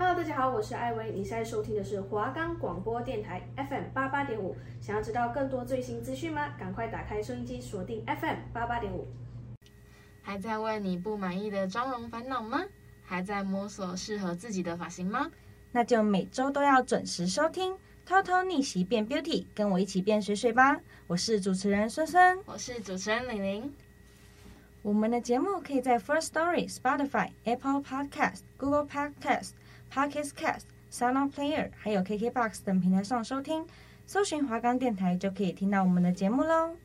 [0.00, 4.56] Hello，大家好，我是艾薇，你现在收听的是华冈广播电台 FM 八八点五。
[4.80, 6.54] 想要知道更多最新资讯吗？
[6.58, 9.06] 赶快打开收音机，锁定 FM 八八点五。
[10.22, 12.64] 还在为你不满意的妆容烦恼吗？
[13.02, 15.30] 还在摸索适合自己的发型吗？
[15.70, 17.76] 那就每周都要准时收听，
[18.06, 20.80] 偷偷逆袭变 Beauty，跟我一起变水水吧！
[21.08, 23.74] 我是主持人孙孙，我是主持人玲玲。
[24.80, 29.50] 我们的节目可以在 First Story、Spotify、Apple Podcast、Google Podcast。
[29.92, 30.62] Podcast Cast、
[30.92, 33.66] Sound Player，还有 KKBox 等平台上收听，
[34.06, 36.76] 搜寻华冈电台就可以听到我们的节目喽。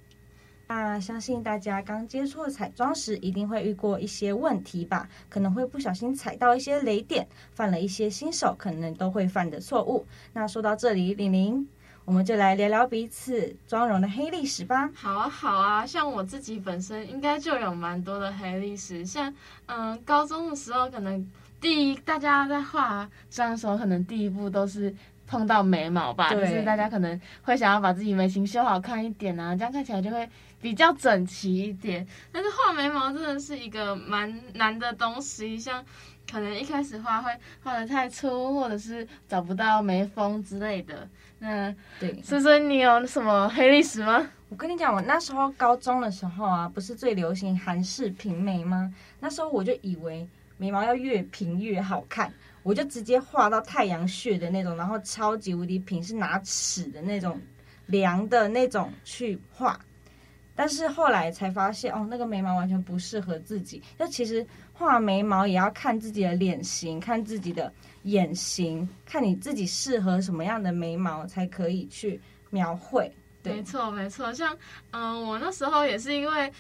[0.68, 5.08] 那相信大家刚接触彩妆时，一定会遇过一些问题吧？
[5.30, 10.08] 可能会不小心踩到一些雷点，犯了一些新手可能都会犯的错误。
[10.34, 11.70] 那说到这里，玲玲，
[12.06, 14.90] 我们就来聊聊彼此妆容的黑历史吧。
[14.96, 19.32] 好啊，好啊，像我自己本身应该就有蛮多的黑历史，像
[19.68, 21.24] 嗯，高中的时候可能。
[21.66, 24.94] 第一，大家在画妆的时候，可能第一步都是
[25.26, 30.30] 碰到眉毛吧，就是大家可能会想要把自己眉形修好看一点啊，这样看起来就会
[30.62, 32.06] 比较整齐一点。
[32.32, 35.84] 但是画眉毛真的是一个蛮难的东西，像
[36.32, 37.32] 可能一开始画会
[37.64, 41.10] 画的太粗，或者是找不到眉峰之类的。
[41.40, 44.30] 那对，所以说你有什么黑历史吗？
[44.50, 48.94] 我跟你讲，我那时候高中的时候啊，不是最流行韩式平眉吗？
[49.20, 50.28] 那时候我就以为。
[50.58, 52.32] 眉毛要越平越好看，
[52.64, 57.40] 我就直接画到太阳穴的那种，然后超级无敌平，是拿尺的那种
[57.86, 59.80] 量的那种去画。
[60.58, 63.84] 但是后来才发现，哦，那个眉毛完全不适合自己。
[64.00, 67.72] 就其实画眉毛也要看自己的脸型，看自己的
[68.04, 73.12] 眼型，看你自己适合什么样的眉毛才可以去描绘。
[73.52, 74.58] 没错没错，像
[74.92, 76.52] 嗯，我那时候也是因为。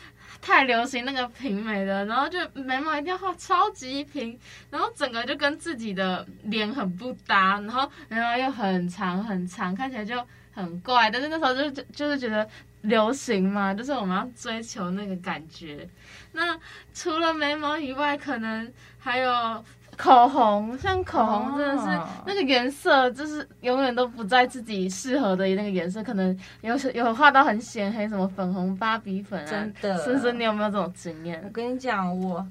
[0.42, 4.38] 太流行那个平眉的，然后就眉毛一定要画超级平，
[4.70, 11.10] 然后整个就跟自己的脸很不搭，然后眉毛又很长很长，看起来就很怪。
[11.10, 12.48] 但是那时候就就就是觉得
[12.82, 15.88] 流行嘛，就是我们要追求那个感觉。
[16.34, 16.60] 那
[16.94, 19.64] 除了眉毛以外，可能还有。
[19.98, 30.04] 口红，像口红真的是那个颜色，就是永远都不在自己适合的那个颜色，可能有有画到很显黑，什么粉红芭比粉啊，真的。
[30.04, 30.40] 深深？
[30.40, 31.42] 你有没有这种经验？
[31.46, 32.46] 我跟你讲，我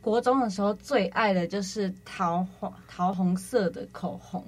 [0.00, 4.44] 国中的时候最爱的就是桃红桃红色的口红，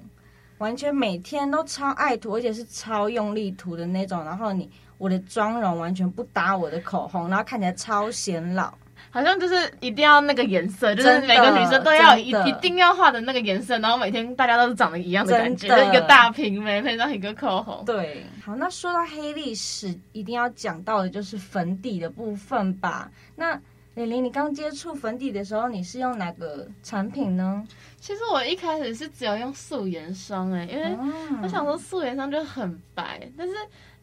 [0.57, 4.23] 完全每天都超爱涂，而且是超用力涂的那种。
[4.25, 8.73] 然后你我的妆容完全不搭我的口红，然后看起来超显老。
[9.11, 17.83] 好像就是一定要那个颜色，就是每个女生都要一一定要画的那个颜色，然后每天大家都是长得一样的感觉，就一个大平眉配上一个口红。
[17.85, 23.09] 对，好，那说到黑历史，一定要讲到的就是粉底的部分吧？
[23.35, 23.59] 那
[23.95, 27.63] 玲玲，你刚接触粉底的时候，你是用哪个产品呢？
[27.99, 30.95] 其实我一开始是只有用素颜霜，哎，因为
[31.41, 33.53] 我想说素颜霜就很白，但是。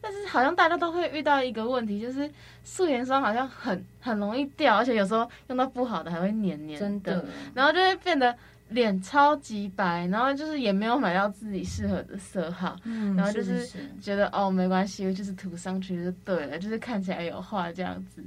[0.06, 2.30] 但是好像大家都会遇到一个问题，就是
[2.62, 7.24] 素颜霜好像很很容易掉，而且有时候用到不好的还会黏黏的，真的，
[7.54, 8.32] 然后就会变得
[8.68, 13.68] 脸超级白，然后就是也没有买到自己适合的色号，嗯，然后就是
[14.00, 18.22] 觉得哦没关系，就是涂上去就对了，就是看起来有画这样子。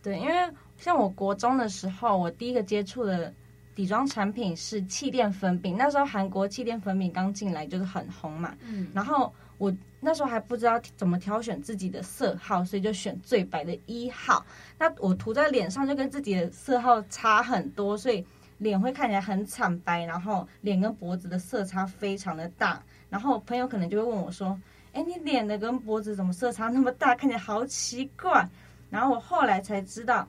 [0.00, 0.34] 对，因为
[0.76, 3.34] 像我国中的时候，我第一个接触的
[3.78, 9.32] 底妆产品是气垫粉饼，那时候韩国气垫粉饼刚进来就是很红嘛，嗯，然后。
[9.58, 14.46] 我那时候还不知道怎么挑选自己的色号，所以就选最白的一号。
[14.78, 18.24] 那我涂在脸上就跟自己的色号差很多，所以
[18.58, 22.80] 脸会看起来很惨白，然后脸跟脖子的色差非常的大。
[23.10, 24.56] 然后朋友可能就会问我说
[24.94, 27.16] ：“哎，你脸的跟脖子怎么色差那么大？
[27.16, 28.48] 看起来好奇怪。”
[28.90, 30.24] 然后我后来才知道，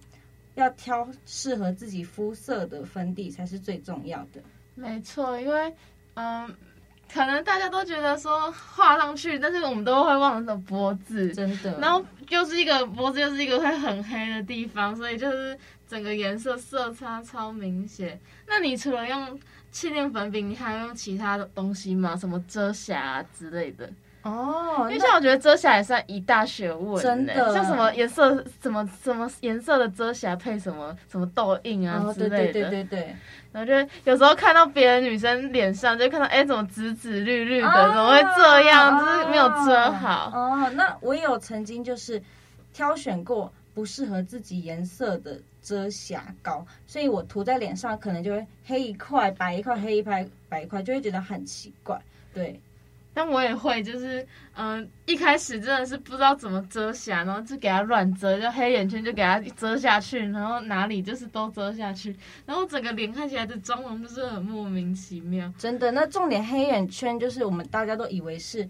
[0.59, 4.41] 要挑适合自己肤色的粉底才是最重要的。
[4.75, 5.73] 没错，因为
[6.13, 6.55] 嗯。
[7.11, 11.75] 可能大家都觉得说画上去，但是我们都会忘了脖子，真的。
[11.79, 18.19] 然后又是一个脖子，又是一个会很黑的地方，所以就是整个颜色色差超明显。
[18.45, 19.39] 那你除了用
[19.71, 22.15] 气垫粉饼，你还用其他的东西吗？
[22.15, 23.91] 什么遮瑕啊之类的？
[24.21, 27.53] 哦，因为像我觉得遮瑕也算一大学问，真的。
[27.53, 32.29] 像什么颜色，什么什么颜色的遮瑕配什么什么痘印啊之类的。
[32.29, 33.15] 对对对对对。
[33.53, 38.99] 然后就有时候看到别的女生脸上，就看到哎，怎么紫紫绿绿的，怎么会这样？
[38.99, 40.31] 就是没有遮好。
[40.33, 42.21] 哦，那我也有曾经就是
[42.73, 51.97] 挑选过不适合自己颜色的遮瑕膏，所以我涂在脸上可能就会黑一块白一块，黑一块白一块，就会觉得很奇怪。
[52.33, 52.59] 对。
[53.13, 62.15] 但我也会，就是嗯、一开始真的是不知道怎么遮瑕，然后就给它乱遮，就黑眼圈就给它遮下去，然后哪里就是都遮下去，
[62.45, 65.51] 然后整个脸看起来的妆容就是很莫名其妙。
[65.57, 68.67] 真的，那重点黑眼圈就是我们大家都以为是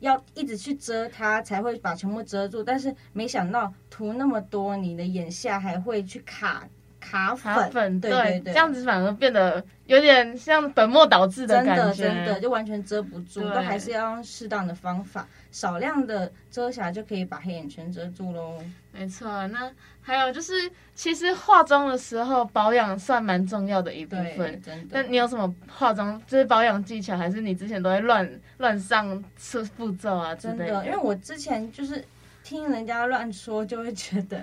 [0.00, 6.68] 要一直去遮它才会把全部遮住，但是没想到涂那么多，你的眼下还会去卡。
[7.04, 18.58] 卡粉，卡粉对对对，这样子反而变得有点像本末倒置的感觉，真的真的就完全遮不住，都还是要用适当的方法，少量的遮瑕就可以把黑眼圈遮住喽。
[18.90, 19.70] 没错，那
[20.00, 25.02] 还有就是，其实化妆的时候保养算蛮重要的一部分，真的。
[25.02, 28.28] 那你有什么化妆就是保养技巧，还是你之前都会乱
[28.58, 30.66] 乱上次步骤啊之类的？
[30.66, 32.02] 真的，因为我之前就是
[32.42, 34.42] 听人家乱说，就会觉得。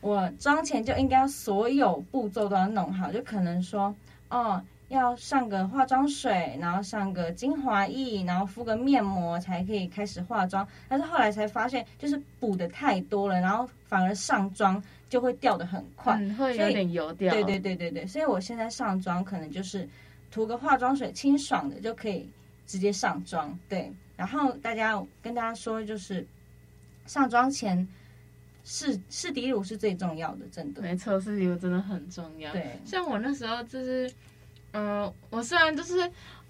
[0.00, 3.92] 我妆前就应该所有步骤都要弄好，就可能说，
[4.28, 10.66] 哦，要上个化妆水，然后上个精华液，然后敷个面膜才可以开始化妆。
[10.88, 17.34] 但是后来才发现，就是补的太多了，然后反而上妆就会掉的很快，嗯，会有点油掉。
[17.34, 19.88] 对对对对对，所以我现在上妆可能就是
[20.30, 22.28] 涂个化妆水，清爽的就可以
[22.68, 23.58] 直接上妆。
[23.68, 26.24] 对，然后大家跟大家说，就是
[27.06, 27.88] 上妆前。
[28.70, 30.82] 是是底乳是最重要的，真的。
[30.82, 32.52] 没错，是底乳真的很重要。
[32.52, 34.06] 对，像我那时候就是，
[34.72, 36.02] 嗯、呃，我虽然就是，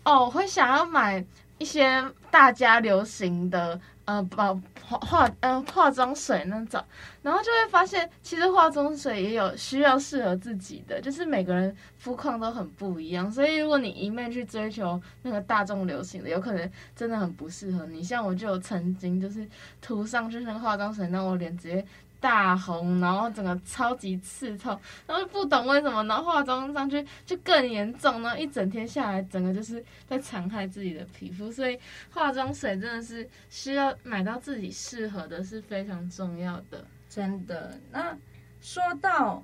[0.02, 1.24] 哦，我会想要买
[1.58, 6.84] 一些大家流行的，呃，保化化，呃，化妆水那种，
[7.22, 18.02] 然后就会发现，其实化妆水也有需要适合自己的，就是每个人肤况都很不一样，所以如果你一面去追求那个大众流行的，有可能真的很不适合你。
[18.02, 19.46] 像我就有曾经就是
[19.80, 21.86] 涂上去那个化妆水，那我脸直接。
[22.20, 24.76] 大红，然后整个超级刺痛，
[25.06, 31.78] 然后不懂为什么，然后化妆上去就更严重，然后一整天下来，整个就是在残害自己的皮肤，所以
[32.10, 36.84] 化妆水真的是需要买到自己适合的，是非常重要的。
[37.08, 38.16] 真的，那
[38.60, 39.40] 说到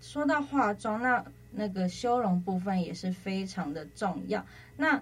[0.00, 4.44] 说到化妆，那那个修容部分也是非常的重要。
[4.76, 5.00] 那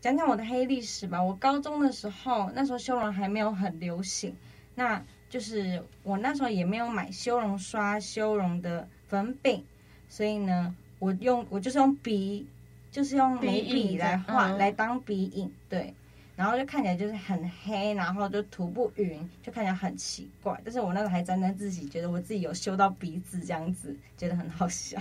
[0.00, 4.34] 讲讲我的黑历史吧，我高中的时候，那时候修容还没有很流行，
[4.74, 5.00] 那。
[5.28, 9.62] 就是我那时候也没有买修容刷、修容的粉饼，
[10.08, 12.46] 所以呢，我用我就是用笔，
[12.90, 15.92] 就是用眉笔来画，来当鼻影，对，
[16.34, 20.58] 然后就看起来就是很黑，然后就涂不匀，就看起来很奇怪。
[20.64, 24.98] 但是我那时候还沾沾自喜，觉得我自己有修到鼻子这样子，觉得很好笑。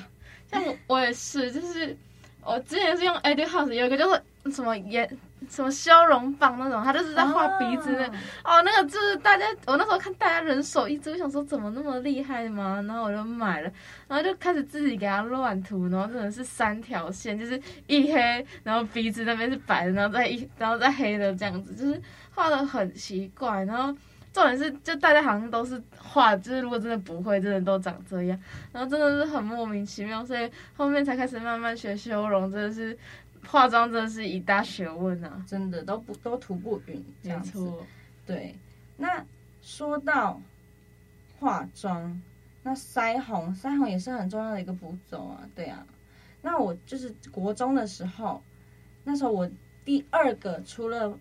[0.52, 1.96] 像我也是，就是
[2.44, 5.10] 我之前是用 Etude House 有一个就是什么颜。
[5.50, 8.06] 什么修容棒那种，他就是在画鼻子那
[8.44, 12.84] 哦，那个就是大家，我那时候看大家人手一支，我想说怎么那么厉害吗？
[12.88, 13.72] 然后我就买了，
[14.08, 22.02] 然后就开始自己给他乱涂，然后真的是三条线，就是一黑，然后鼻子那边是白的，然后再一，然后再黑的这样子，就是
[22.34, 23.64] 画的很奇怪。
[23.64, 23.96] 然后
[24.34, 28.38] 重点是，就大家好像都是画，就是如果真的不会，真的都长这样，
[28.74, 32.98] 然后真的是很莫名其妙，所以后面才开始慢慢学修容，真的是。
[33.46, 37.72] 化妆真的是一大学问啊，真的都不都涂不匀这样子。
[38.26, 38.56] 对，
[38.98, 39.26] 那
[39.62, 40.42] 说到
[41.40, 42.22] 化妆，
[42.64, 45.48] 那腮红，腮红也是很重要的一个步骤啊。
[45.56, 45.86] 对啊，
[46.42, 48.42] 那我就是国中的时候，
[49.04, 49.50] 那时候我
[49.86, 51.18] 第二个除了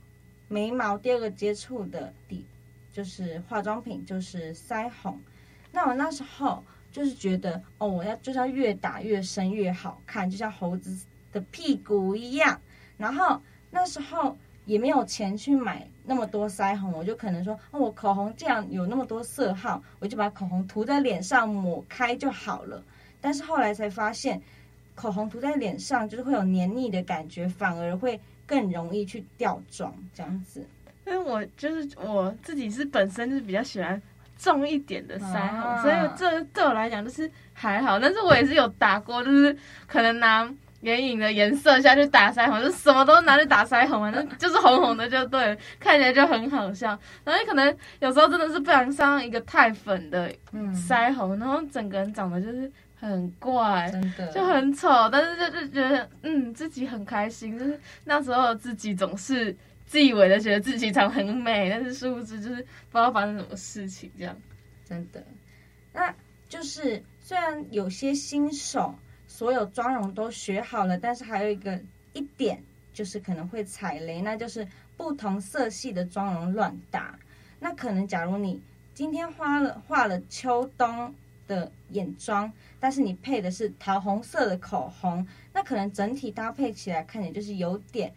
[0.48, 2.44] 眉毛，第二个接触的底
[2.92, 5.20] 就是化妆品，就是腮红。
[5.70, 11.06] 那我那时候就是觉得，哦，我要就是要越打越深越好看，就像猴子。
[11.36, 12.58] 的屁股一样，
[12.96, 13.38] 然后
[13.70, 22.82] 那时候也没有钱去买那么多腮红，我就可能说，哦，我口红这样有那么多色号，我就把口红涂在脸上抹开就好了。
[23.20, 24.40] 但是后来才发现，
[24.94, 30.66] 口红涂在脸上就是会有黏腻的感觉，反而会更容易去掉妆这样子。
[31.04, 34.00] 因为我就是我自己是本身就是比较喜欢
[34.38, 38.00] 重一点的腮红，啊、所以这对我来讲就是还好。
[38.00, 39.54] 但是我也是有打过，就是
[39.86, 40.50] 可能拿。
[40.86, 46.96] 眼影的颜色下去打腮红，就什么都拿去打腮红啊，那就是红红的就对了， 看起来就很好笑。
[47.24, 50.32] 然后你可能有时候真的是不想上一个太粉的
[50.88, 54.88] 腮红，然后整个人长得就是很怪，真的就很丑。
[55.10, 64.36] 但是就就觉得嗯自己很开心，就是那时候自己总是自以为的觉得自己长很美，但是殊不知就是不知道发生什么事情这样。
[64.88, 65.20] 真的，
[65.92, 66.14] 那
[66.48, 68.94] 就是虽然有些新手。
[69.36, 71.78] 所有妆容都学好了，但是还有一个
[72.14, 72.58] 一点
[72.94, 74.66] 就是可能会踩雷，那就是
[74.96, 77.14] 不同色系的妆容乱搭。
[77.60, 78.58] 那可能假如你
[78.94, 81.14] 今天花了画了秋冬
[81.46, 82.50] 的眼妆，
[82.80, 88.10] 但是你配的是桃红色的口红，那可能整体搭配起来看起来就是有点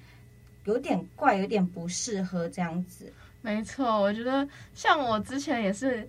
[0.63, 3.11] 有点怪，有点不适合这样子。
[3.41, 6.07] 没错，我觉得像我之前也是。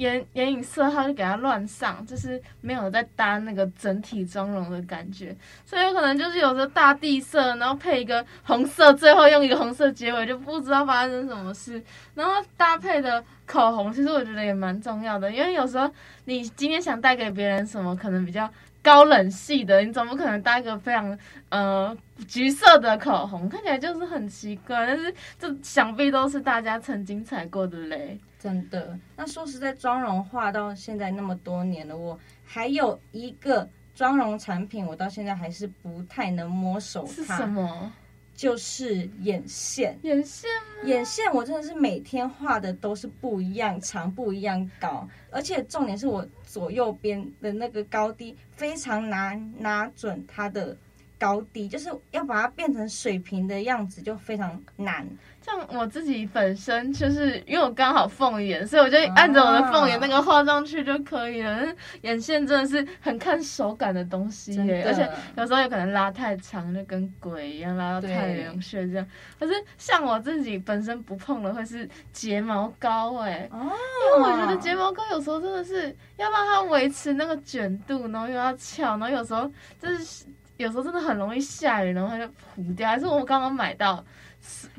[0.00, 11.82] 眼眼影色号就给它乱上，就是没有在搭那个整体妆容的感觉，所以有可能就是有着大地色，然后配一个红色，最后用一个红色结尾，就不知道发生什么事。
[12.14, 15.90] 然后搭配的口红，其实我觉得也蛮重要的，因为有时候
[16.24, 18.50] 你今天想带给别人什么，可能比较
[18.82, 21.18] 高冷系的，你总不可能搭一个非常
[21.50, 21.94] 呃
[22.26, 24.86] 橘色的口红，看起来就是很奇怪。
[24.86, 28.18] 但是这想必都是大家曾经踩过的雷。
[28.40, 37.12] 真的，那说实在，妆容画到现在那么多年了，我还有一个妆容产品，我到现在还是不太能摸手它。
[37.12, 37.92] 是什么？
[38.34, 39.98] 就是眼线。
[40.00, 40.48] 眼线？
[40.84, 50.74] 眼线，我真的是每天画的都是不一样长，不一样高，而且重点是我左右边的那个高低非常难拿准它的
[51.20, 55.06] 高低，就是要把它变成水平的样子，就非常难。
[55.42, 61.50] 像我自己本身就是因为我刚好凤眼，所以我就按着我的凤眼那个画上去就可以了。
[61.50, 69.06] 啊、眼线真的是很看手感的东西耶，而且有时候有可能拉太长，就跟鬼一样拉到太阳穴这样。
[69.38, 73.72] 可是像我自己本身不碰的会是睫毛膏哎，哦，
[74.18, 79.50] 因为我觉得睫毛膏有时候真的是要让它维持那个卷度，然后又要翘，然后有时候
[79.80, 80.26] 就是
[80.60, 82.88] 有时候真的很容易下雨，然后它就糊掉。
[82.88, 84.04] 还是我刚刚买到。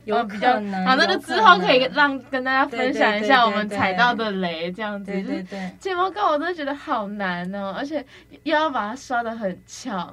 [0.05, 5.11] 有比较难，好，那个之后可以让跟大家分享一下我们踩到的雷，这样子。
[5.11, 8.03] 对对对，睫毛膏我真的觉得好难哦，而且
[8.41, 10.11] 又要把它刷的很翘，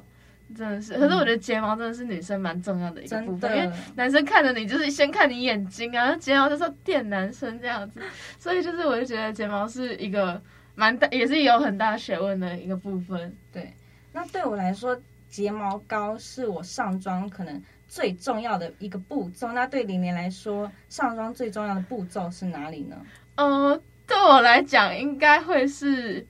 [0.55, 0.93] 真的是。
[0.99, 8.03] 可是我觉得睫毛真的是女生蛮重要的一个部分，因为男生看着你就是先看你眼睛啊，睫毛就是电男生这样子，
[8.39, 10.39] 所以就是我就觉得睫毛是一个
[10.75, 13.35] 蛮大，也是有很大学问的一个部分。
[13.51, 13.73] 对，
[14.13, 14.95] 那对我来说，
[15.29, 17.63] 睫毛膏是我上妆可能。
[17.91, 22.95] 最重要的一个步骤，那对玲玲来说，上妆最重要的步骤是哪里呢？
[23.37, 26.27] 嗯、呃，对我来讲，应该会是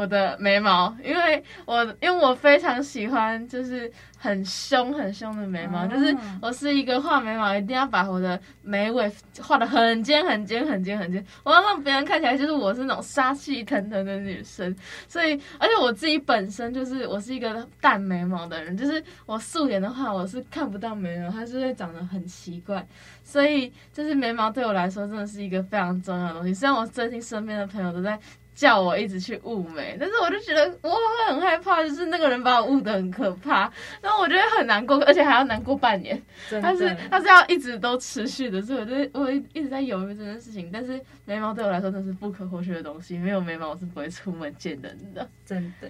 [0.00, 3.92] 我的眉毛，因为我因为我非常喜欢，就是。
[4.22, 14.76] 很凶很凶的眉毛，就是我是一个画眉毛一定要把我的眉尾画的很尖很尖很尖很尖，我要让别人看起来就是我是那种杀气腾腾的女生。
[15.08, 22.86] 所以，而且我自己本身就是我是一个淡眉毛的人，就是我素颜的话我是看不到眉毛，它是会长得很奇怪。
[23.24, 26.52] 所以，就是眉毛对我来说真的是一个非常重要的东西。
[26.52, 28.20] 虽然我最近身边的朋友都在。
[28.60, 36.22] 叫我一直去雾眉，但是我就觉得我会很害怕，就是那个人把我雾的很可怕，然后我觉得很难过，而且还要难过半年。
[36.62, 40.68] 但是他是要一直都持续的，所以我就我一直在犹豫这件事情。
[40.70, 45.26] 但是眉毛对我来说真是不可或缺的东西，没有眉毛我是不会出门见人的。
[45.46, 45.88] 真的。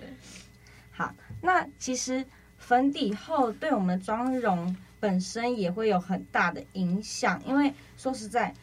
[0.93, 1.13] 好，
[1.43, 2.25] 那其实
[2.57, 8.55] 粉底后对我们的妆容本身也会有很大的影响，因为说实在。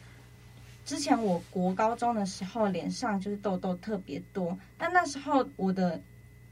[0.88, 4.58] 之前我国高中的时候，脸上就是痘痘特别多。
[4.78, 6.00] 但那时候我的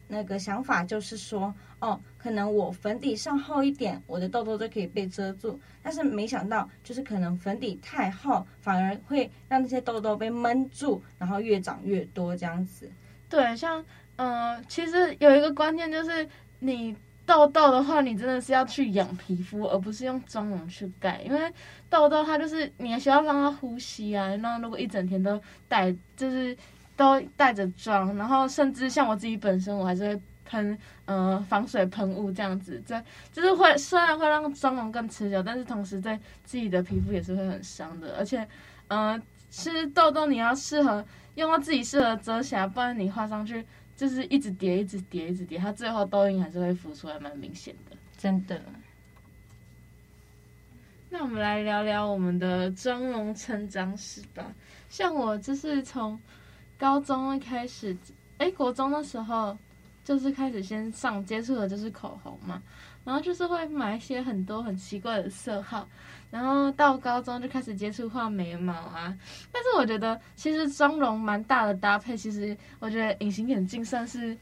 [0.08, 5.58] 那个想法就是说，哦，可能我粉底上厚一点，我的痘痘就可以被遮住。
[5.82, 12.90] 但是没想到，就是可能粉底太厚，反而会让那些痘痘被闷住，然后越长越多这样子。
[13.30, 13.82] 对，像
[14.16, 16.28] 嗯、其实有一个关键就是
[16.58, 16.94] 你。
[17.26, 21.20] 痘痘的话，你真的是要去养皮肤，而不是用妆容去盖。
[21.26, 21.52] 因为
[21.90, 24.34] 痘痘它就是你需要让它呼吸啊。
[24.36, 26.56] 那如果一整天都带，就是
[26.96, 33.02] 都带着妆，然后甚至像我自己本身，我还是会喷呃防水喷雾这样子，这
[33.32, 38.14] 就是会虽然会让妆容更持久，但是同时对自己的皮肤也是会很伤的。
[38.16, 38.46] 而且，
[38.88, 41.04] 嗯、其实痘痘你要适合
[41.34, 43.66] 用到自己适合遮瑕，不然你画上去。
[43.96, 47.96] 就是一直叠，一直叠，一直叠，它最后痘印还是会浮出来，蛮明显的。
[48.16, 48.60] 真的。
[51.08, 54.54] 那我们来聊聊我们的妆容成长史吧。
[54.88, 56.18] 像我就是从
[56.76, 57.96] 高中开始，
[58.38, 59.56] 哎，国中的时候
[60.04, 62.62] 就是开始先上接触的就是口红嘛，
[63.04, 65.88] 然后就是会买一些很多很奇怪的色号。
[66.30, 69.16] 然后到高中就开始接触画眉毛啊，
[69.52, 74.36] 但是我觉得其实妆容蛮大的搭配，其实我觉得隐形眼镜算是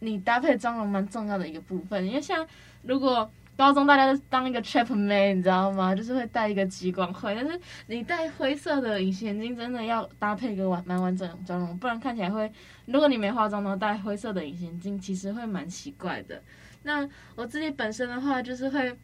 [0.00, 2.06] 你搭配妆容蛮重要的一个部分。
[2.06, 2.46] 因为像
[2.82, 5.94] 如果高中大家都当一个 trap 妹，你知道吗？
[5.94, 12.52] 就是会戴一个激光灰，但是你戴灰色的隐形眼镜真的要搭配一个完蛮完整的妆容，不然看起来会，
[12.86, 16.42] 如果你没化妆的话，戴灰色的隐形眼镜其实会蛮奇怪的。
[16.82, 18.96] 那我自己本身的话就是会。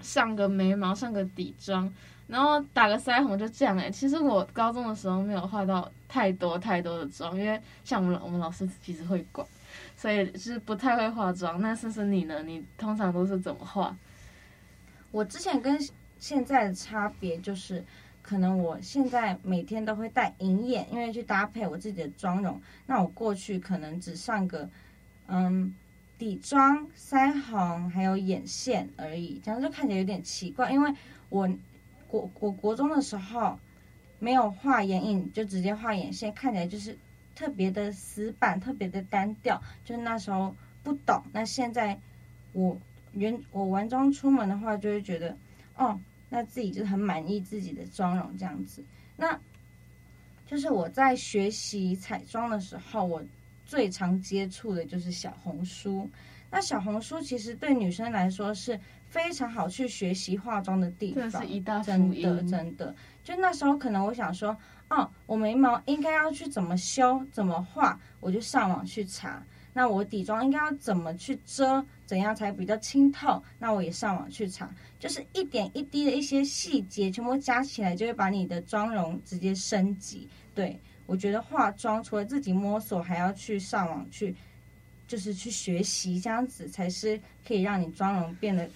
[0.00, 1.92] 上个眉毛，上个底妆，
[2.26, 9.46] 然后打个腮红，就这样诶、欸，其实我高中的时候没有化到太多太多的妆，因为像我们我们老师其实会管，
[9.96, 11.60] 所以就是不太会化妆。
[11.60, 12.42] 那思思你呢？
[12.42, 13.96] 你通常都是怎么化？
[15.10, 15.78] 我之前跟
[16.18, 17.84] 现在的差别就是，
[18.22, 22.60] 可能我现在每天都会戴银眼，因为去搭配我自己的妆容。
[22.86, 24.68] 那我过去可能只上个
[25.26, 25.74] 嗯
[26.20, 30.70] 底妆、腮红还有眼线而已，这样就看起来有点奇怪。
[30.70, 30.94] 因为
[31.30, 31.48] 我
[32.06, 33.58] 国国国中的时候
[34.18, 36.96] 没有画眼影，就直接画眼线，看起来就是
[37.34, 39.58] 特别的死板，特别的单调。
[39.82, 41.98] 就是那时候不懂，那现在
[42.52, 42.78] 我
[43.12, 45.34] 原我完妆出门的话，就会觉得
[45.76, 45.98] 哦。
[46.32, 48.84] 那自己就很满意自己的妆容这样子，
[49.16, 49.36] 那
[50.46, 53.20] 就是我在学习彩妆的时候，我
[53.70, 56.10] 最常接触的就是小红书。
[56.50, 58.76] 那小红书其实对女生来说是
[59.08, 62.92] 非常好去学习化妆的地方，这是一大真的真的。
[63.22, 64.56] 就那时候可能我想说，
[64.88, 69.40] 哦，我眉毛应该要去怎么修、怎么画，我就上网去查。
[69.72, 73.40] 那我底妆应该要怎么去遮，怎样才比较清透？
[73.60, 80.28] 那我也上网去查，就是一点一滴的一些细节，全部加起来就会把你的妆容直接升级。
[80.56, 80.76] 对，
[81.10, 84.32] 我觉得化妆除了自己摸索，还要去上网去，
[85.08, 88.70] 就是去学习，这样子才是可以让你妆容变得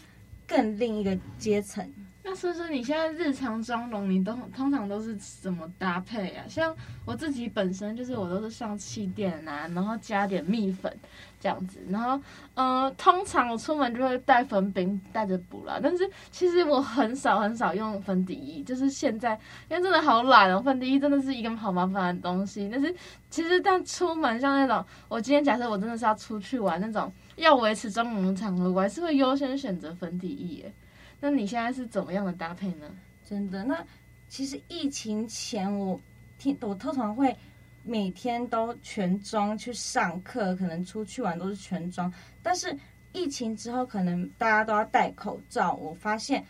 [0.44, 1.88] 更另一个阶层。
[2.26, 6.42] 那是不是你现在日常妆容你都通常都是怎么搭配啊？
[6.48, 10.90] 像我自己本身就是我都是上气垫啊，然后加点蜜粉
[11.38, 12.18] 这样子，然后
[12.54, 15.78] 呃，通常我出门就会带粉饼带着补啦。
[15.82, 19.38] 但是其实我很少很少用粉底液，就是现在
[19.68, 22.66] 因为真的好懒哦，粉底液真的是一个好麻烦的东西。
[22.72, 22.92] 但是
[23.28, 30.72] 其实但出门像那种，我今天假设我真的是要出去玩那种要维持妆容的场合，我还是会优先选择粉底液。
[31.26, 32.86] 那你现在是怎么样的搭配呢？
[33.26, 33.82] 真的，那
[34.28, 35.98] 其实疫情前我
[36.38, 37.34] 听我通常会
[37.82, 42.12] 每天都全妆去上课，可能出去玩都是全妆。
[42.42, 42.76] 但是
[43.14, 46.44] 疫情之后，可能大家都要戴口罩，我发现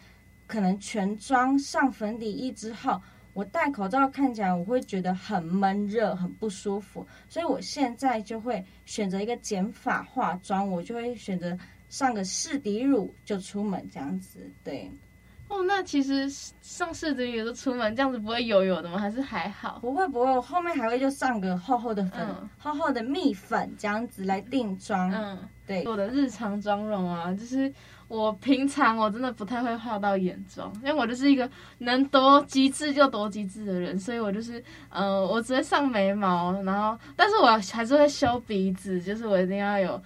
[0.49, 3.01] 可能全妆上粉底液之后，
[3.33, 7.07] 我戴口罩看起来我会觉得很闷热，很不舒服。
[7.29, 11.57] 所以我现在就会选择一个减法化妆，我就会选择。
[11.95, 14.91] 上个试底乳就出门这样子，对。
[15.47, 16.29] 哦，那其实
[16.61, 18.99] 上试底乳就出门这样子不会油油的吗？
[18.99, 19.79] 还是还好？
[19.79, 25.09] 不会不会，我后面还会就上个厚厚的粉，嗯、厚厚的蜜粉这样子来定妆。
[25.13, 25.85] 嗯，对。
[25.87, 27.73] 我的日常妆容啊，就是
[28.09, 40.03] 我平常我真的不太会画到眼妆，因为我就是一个能多极致就多极致的人，所以我就是呃，我直接上眉毛，然后但是我还是会修鼻子，就是我一定要有。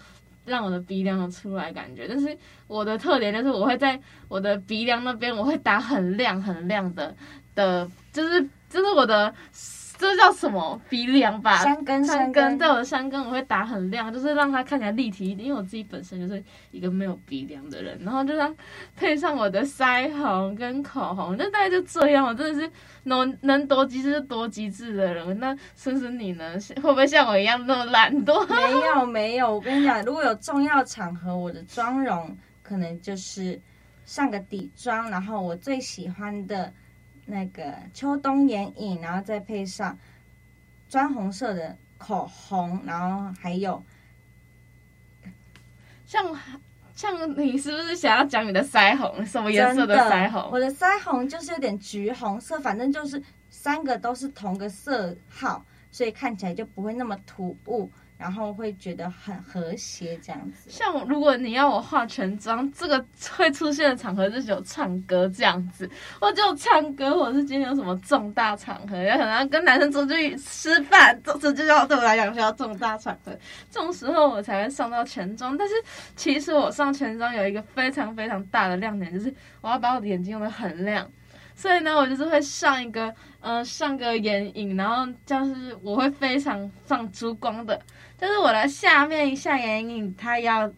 [0.48, 7.14] 让我的鼻梁出来感觉，但是我的特点就是我会在我的鼻梁那边，我会打很亮很亮的
[7.54, 9.32] 的，就是就是我的。
[9.98, 11.56] 这叫什么鼻梁吧？
[11.58, 15.48] 山根，山根，对，我的山根我会打很亮，就是让它看起来立体一点。
[15.48, 18.54] 因为我自己本身就是一个没有鼻梁的人，然后就让
[18.94, 22.24] 配上我的腮红跟口红，那大概就这样。
[22.24, 22.70] 我真的是
[23.02, 25.38] 能能多极致就多极致的人。
[25.40, 26.54] 那思思你呢？
[26.76, 28.46] 会不会像我一样那么懒惰？
[28.46, 33.60] 没有没有，我跟你讲，如果有重要场合，我的妆容可能就是
[34.04, 36.72] 上个底妆，然后我最喜欢的。
[37.30, 39.96] 那个秋冬眼影，然后再配上
[40.88, 43.82] 砖红色的口红，然后还有
[46.06, 46.34] 像
[46.94, 49.24] 像你是不是想要讲你的腮红？
[49.26, 50.50] 什么颜色的腮红？
[50.50, 55.62] 我的腮红就是有点橘红色，反正就是三个都是同个色号，
[55.92, 57.90] 所以看起来就不会那么突兀。
[58.18, 60.68] 然后会觉得很和谐这样子。
[60.68, 63.02] 像如果你要我化全妆，这个
[63.36, 65.88] 会出现的场合就是有唱歌这样子。
[66.20, 73.32] 我就唱歌，或者是今天有什么重大场合，要可能要跟男生出去吃饭，这这就要对我来讲需要重大场合。
[73.70, 75.56] 这种时候我才会上到全妆。
[75.56, 75.74] 但是
[76.16, 81.08] 其实我上全妆有一个非常非常大的亮点，就是我要把我的眼睛用的很亮。
[81.58, 87.76] 所以呢，我就是会上一个，呃，上个眼影，然后就是我会非常上珠光的。
[88.16, 90.68] 就是我的下面下眼影，它要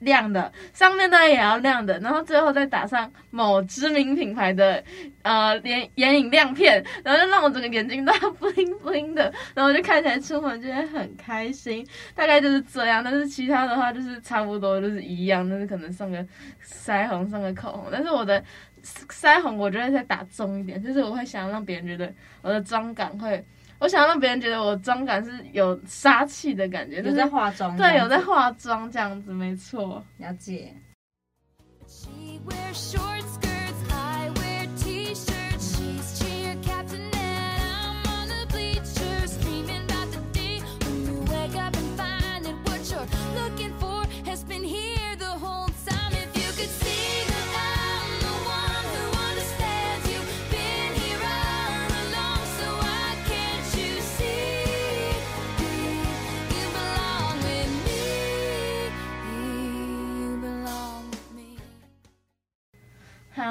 [0.00, 4.82] 亮的，上面呢也要亮的，然后最后再打上某知名品牌的
[5.22, 11.86] 呃眼眼影亮片，然后就让我整个眼睛都要 bling bling 的，然后就看起来出门就会很开心。
[12.16, 16.18] 大概就是这样，但是其他的话就是差不多就是一样，但是可能上个
[16.64, 18.42] 腮红，上个口红，但是我的
[18.82, 23.44] 腮红我觉得再打重一点，就是我会想要让别人觉得我的妆感会。
[23.78, 30.04] 我想让别人觉得我妆感是有杀气的感觉，有在化妆，对，有在化妆这样子，没错。
[30.18, 30.72] 了解。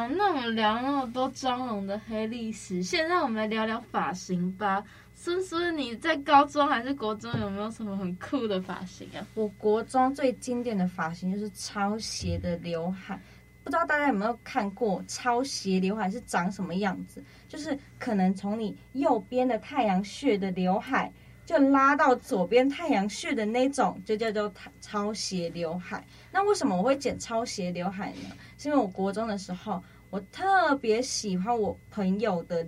[0.08, 4.84] 那我们聊那么多妆容的黑历史，现在我们来聊聊发型吧。
[5.14, 9.26] 孙孙，你在高中还是国中有没有什么很酷的发型啊？
[9.36, 13.22] 我国中最经典的发型就是超斜的刘海，
[13.64, 17.24] 不知道大家有没有看过超斜刘海是长什么样子？
[17.48, 21.12] 就是可能从你右边的太阳穴的刘海，
[21.52, 26.02] 就拉到左边太阳穴的那种，就叫做超斜刘海。
[26.32, 28.30] 那为什么我会剪超斜刘海呢？
[28.58, 32.66] 是因为我国中的时候，我特别喜欢我朋友的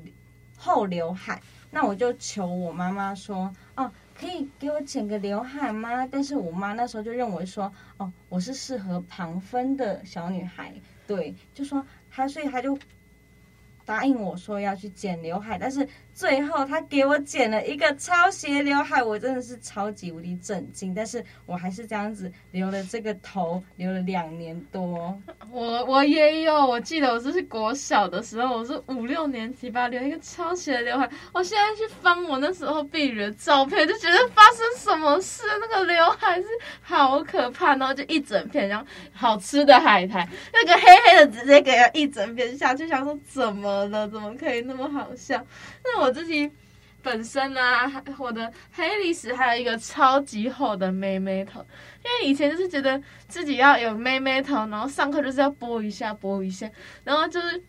[0.58, 1.42] 后刘海。
[1.72, 6.06] 那我就求我妈妈说，哦，可以给我剪个刘海吗？
[6.06, 10.74] 但是我妈那时候就认为说，哦，我是适合旁分的小女孩，
[11.08, 12.78] 对，就说她，所以她就
[13.86, 15.88] 答应我说要去剪刘海，但是。
[16.14, 20.94] 最后，他给我剪了一个超斜刘海，我真的是超级无敌震惊。
[20.94, 25.20] 但是我还是这样子留了这个头，留了两年多。
[25.52, 31.10] 我我也有，我记得我就是国小的时候，我是五六年级吧，留一个超斜刘海。
[31.34, 36.48] 我现在去翻我那时候毕业的照片，就觉得发生什么事，那个刘海是
[36.82, 44.08] 好可怕，然后就一整片，然后好吃的海苔，那个黑黑的直接给它一整片下去，想说怎么了？
[44.08, 45.44] 怎么可以那么好笑？
[45.84, 46.52] 那我我自己
[47.02, 51.62] 本身呢、啊，我的黑历史还有一个超级厚的妹妹头，
[52.04, 56.70] 因为以前就是觉得自己要有妹妹头，然后上课就是要拨一下拨一下，
[57.06, 57.64] 然后就是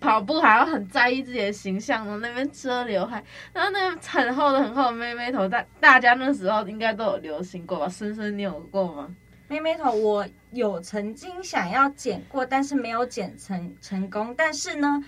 [0.00, 7.88] 跑步还要很在意自己的形象，然后那边遮刘海，然后那个很厚的很厚的妹妹头，大大家那时候应该都有流行过吧？
[7.88, 9.08] 孙孙，你有过吗？
[9.46, 15.04] 妹妹头我有曾经想要剪过，但是没有剪成成功，但是呢。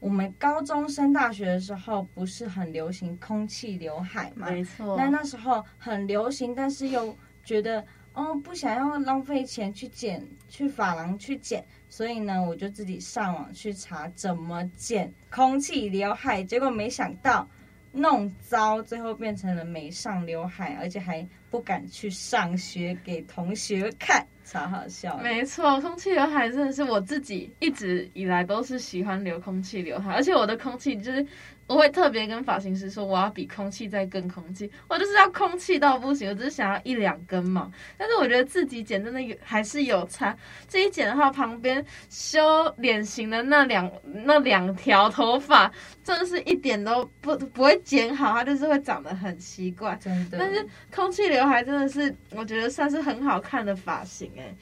[0.00, 4.50] 我们高中升大学的时候，不是很流行空气刘海嘛？
[4.50, 4.96] 没错。
[4.96, 7.84] 那那时候很流行，但是又觉得
[8.14, 17.46] 哦，不想要浪费钱去剪，去发廊去剪，所以呢，我就自己上网去查怎么剪空气刘海，结果没想到
[17.92, 24.26] 弄糟，最后变成了没上刘海，而且还不敢去上学给同学看。
[24.50, 25.16] 超好笑！
[25.18, 31.24] 没错，空气刘海真的是我自己一直以来都是喜欢留空气刘海，而且我的空气就是。
[31.70, 37.70] 我会特别跟发型师说，我要比空气再更空气，我就是要空气到不行，我只是想要一两根嘛。
[37.96, 45.70] 但是我觉得自己剪真的有还是有差，自己剪的话，旁边修脸型的那两那两条头发，
[46.02, 49.96] 真的是一点都不不会剪好，它就是会长得很奇怪。
[50.02, 50.38] 真的。
[50.40, 54.52] 但是空气刘海真的是，我觉得算是很好看的发型哎。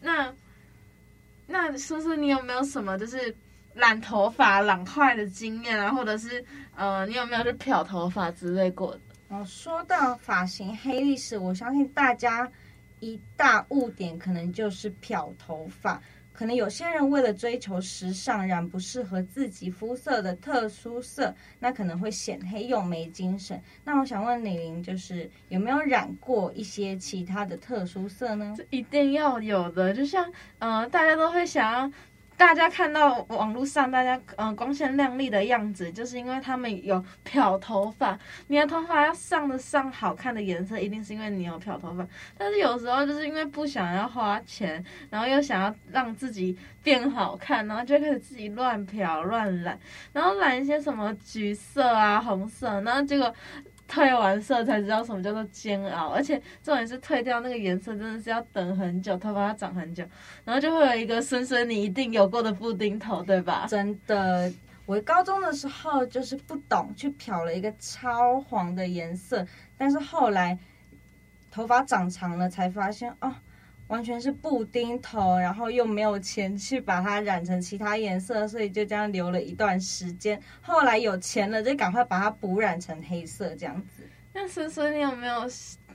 [0.00, 0.34] 那
[1.46, 3.36] 那叔叔，你有没有什么就是？
[3.74, 6.44] 染头发染坏的经验啊，或者是
[6.76, 9.00] 呃，你有没有去漂头发之类过的？
[9.28, 12.48] 哦，说到发型黑历史，我相信大家
[13.00, 16.00] 一大误点可能就是漂头发。
[16.32, 23.60] 可能有些人为了追求时尚，染不适合自己肤色的特殊色，那可能会显黑又没精神。
[23.84, 28.54] 那我想问李玲，就是有没有染过一些其他的特殊色呢？
[28.56, 31.90] 这一定要有的，就像呃，大家都会想要。
[32.36, 38.18] 大家看到网络上大家嗯、光鲜亮丽的样子，就是因为他们有漂头发。
[38.48, 42.06] 你的头发要上的上好看的颜色，一定是因为你有漂头发。
[42.36, 49.78] 但是有时候就是因为不想要花钱，然后又想要让自己变好看，然后就开始自己乱漂乱染，
[50.12, 53.34] 然后染一些什么橘色啊、红色，然后结果。
[53.88, 60.04] 褪完色才知道什么叫做煎熬，而且重点是褪掉那个颜色真的是要等很久，头发要长很久，
[60.44, 63.66] 然后就会有一个深深你一定有过的布丁头，对吧？
[63.68, 64.52] 真的，
[64.86, 70.58] 我高中的时候就是不懂，去漂了一个超黄的颜色，但是后来
[71.50, 73.34] 头发长长了才发现哦。
[73.88, 80.40] 完全是布丁头，然后又没有钱去把它染成其他颜色，所以就这样留了一段时间。
[80.62, 84.02] 后来有钱了，就赶快把它补染成黑色这样子。
[84.32, 85.46] 那孙孙，你有没有？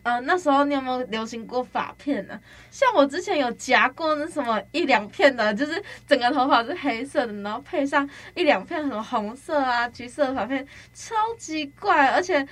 [0.04, 2.40] 呃，那时候你有没有流行过发片呢？
[2.72, 12.48] 像我之前有夹过那什么一两片的，就是整个头发是黑色的，然后配上一两片什么红色啊、橘色的发片，超级怪，而且。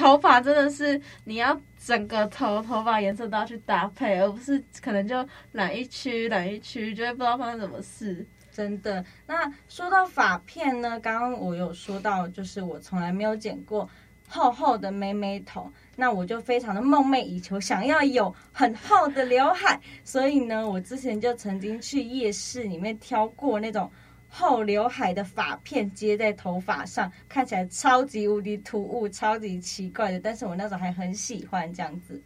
[0.00, 5.14] 头发真的是你要整个头头发颜色都要去搭配，而不是可能就
[5.52, 8.26] 染一区染一区，就会不知道发生什么事。
[8.50, 9.04] 真的。
[9.26, 13.86] 那说到发片呢，刚刚我有说到，就是我从来没有剪过
[14.26, 23.90] 厚厚的妹妹头，那我就非常的梦寐以求，想要有很厚的刘海，所以呢，我之前就曾经去夜市里面挑过那种。
[24.30, 30.20] 厚刘海的发片接在头发上，看起来超级无敌突兀，超级奇怪的。
[30.20, 32.22] 但是我那时候还很喜欢这样子。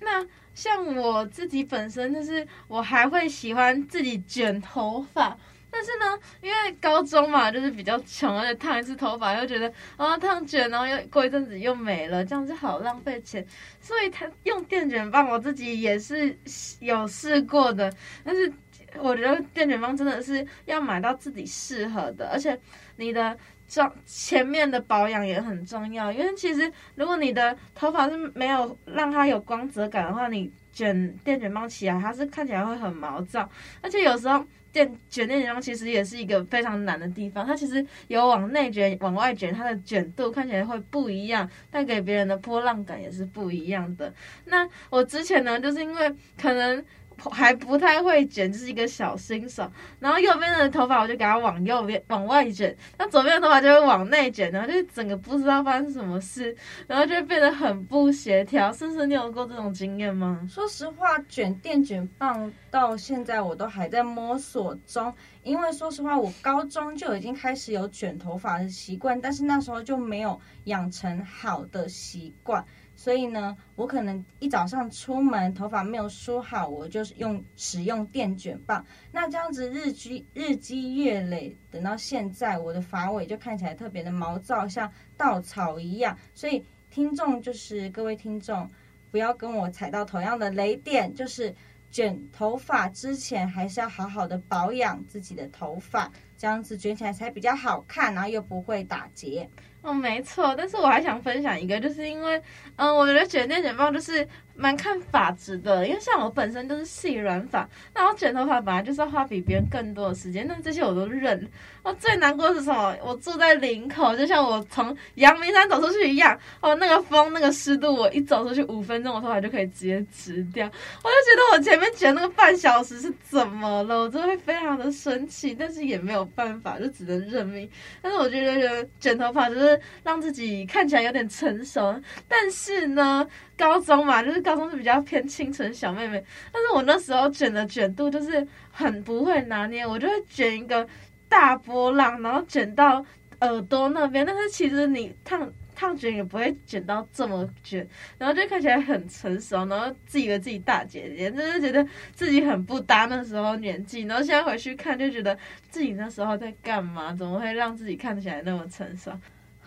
[0.00, 5.36] 那像我自己本身就是，我还会喜欢自己卷头发。
[5.68, 13.46] 但是呢，因为高中嘛，就是比较穷，而且烫一次头发又觉得啊烫卷，然后又过一阵子又没了，这样子好浪费钱。
[13.78, 16.38] 所以他用电卷棒，我自己也是
[16.80, 17.92] 有试过的，
[18.24, 18.50] 但是
[19.00, 22.58] 我觉得电卷棒真的是要买到自己适合的，而且
[22.96, 23.36] 你的。
[23.68, 33.50] 这前面的保养也很重要，因为其实如果你的头发是没有让它有光泽感的话，你卷电卷棒起来，它是看起来会很毛躁。
[33.80, 44.14] 而且有时候电卷电卷棒其实也是一个非常难的地方，它其实有往内卷、往外卷，它的卷度看起来会不一样，带给别人的波浪感也是不一样的。
[44.44, 46.84] 那我之前呢，就是因为可能。
[47.18, 49.70] 还不太会卷，就是一个小新手。
[49.98, 56.54] 然后右边的头发我就给它往右边往外卷，那左边的头发就会往内卷，然后就整个不知道发生什么事，
[56.86, 58.72] 然后就会变得很不协调。
[58.72, 60.46] 是不是你有过这种经验吗？
[60.48, 72.64] 说实话，卷电卷棒到现在我都还在摸索中，因为说实话，我高中就已经开始有卷头发的习惯，但是那时候就没有养成好的习惯。
[72.96, 78.84] 所以呢，我可能一早上出门，头发没有梳好，我就是用使用电卷棒。
[79.12, 86.18] 那这样子日积日积月累，等到现在，我的发尾就看起来特别的毛躁，像稻草一样。
[86.34, 88.68] 所以听众就是各位听众，
[89.10, 91.54] 不要跟我踩到同样的雷点，就是
[91.90, 99.48] 卷头发之前还是要好好的保养自己的头发，这样子卷起来才比较好看，然后又不会打结。
[99.82, 102.42] 哦，没错，但是我还想分享一个，就是因为，
[102.74, 111.48] 嗯，我觉得卷电卷棒就是蛮看发质的，因为像我本身就是细软发，那我卷头发本来就是要花比别人更多的时间，那这些我都认。
[111.84, 112.96] 我最难过是什么？
[113.00, 120.66] 我住在林口，就像我从阳明山走出去一样，哦，那个风，那个湿度，我一走出去五分钟，我头发就可以直接直掉。
[120.66, 124.00] 我就觉得我前面卷那个半小时是怎么了？
[124.00, 127.68] 我真的会非常的生气，但是也没有办法，就只能认命。
[128.02, 129.80] 但是我觉得卷头发就是。
[130.02, 136.24] 让自己看起来有点成熟，但是呢，高中嘛，就是高中是比较偏清纯小妹妹。
[136.52, 140.86] 但是我那时候卷的卷度就是很不会拿捏，我就会卷一个
[141.28, 143.04] 大波浪，然后卷到
[143.40, 144.24] 耳朵那边。
[144.24, 147.86] 但是其实你烫烫卷也不会卷到这么卷，
[148.18, 154.00] 然后就看起来很成熟，然后自以为自己大姐姐，就是觉得自己很不搭那时候年纪。
[154.02, 155.38] 然后现在回去看，就觉得
[155.70, 157.12] 自己那时候在干嘛？
[157.12, 159.12] 怎么会让自己看起来那么成熟？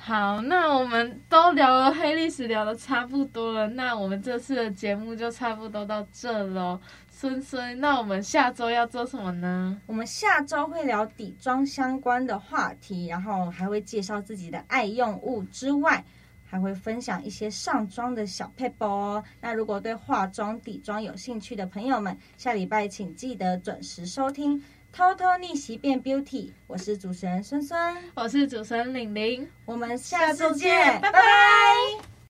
[0.01, 3.67] 好，那我们都聊了黑历史，聊得差不多了。
[3.67, 6.79] 那我们这次的节目就差不多到这喽，
[7.19, 7.77] 孙孙。
[7.81, 9.77] 那我们下周要做什么呢？
[9.87, 16.01] 我们下周会聊底妆相关的话题，然后还会介绍自己的爱用物之外，
[16.45, 19.21] 还会分享一些上妆的小撇步哦。
[19.41, 24.63] 那如果对化妆、底妆有兴趣的朋友们，下礼拜请记得准时收听。
[24.93, 27.77] 偷偷逆袭变 Beauty，我是主持人孙孙，
[28.15, 31.11] 我是主持人玲玲，我们下次见，拜拜。
[31.11, 32.09] 拜拜。